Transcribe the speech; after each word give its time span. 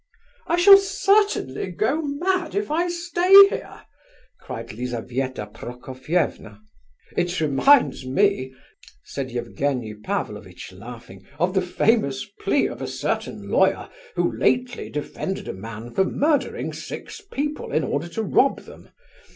"I 0.47 0.55
shall 0.55 0.79
certainly 0.79 1.67
go 1.69 2.01
mad, 2.01 2.55
if 2.55 2.71
I 2.71 2.87
stay 2.89 3.29
here!" 3.49 3.83
cried 4.39 4.73
Lizabetha 4.73 5.45
Prokofievna. 5.53 6.57
"It 7.15 7.39
reminds 7.39 8.03
me," 8.03 8.51
said 9.03 9.29
Evgenie 9.29 9.93
Pavlovitch, 9.93 10.71
laughing, 10.71 11.23
"of 11.37 11.53
the 11.53 11.61
famous 11.61 12.25
plea 12.39 12.65
of 12.67 12.81
a 12.81 12.87
certain 12.87 13.47
lawyer 13.47 13.91
who 14.15 14.35
lately 14.35 14.89
defended 14.89 15.47
a 15.47 15.53
man 15.53 15.91
for 15.93 16.03
murdering 16.03 16.73
six 16.73 17.21
people 17.21 17.71
in 17.71 17.83
order 17.83 18.07
to 18.07 18.23
rob 18.23 18.61
them. 18.61 18.89